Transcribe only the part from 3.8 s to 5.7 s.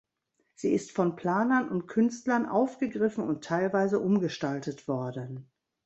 umgestaltet worden.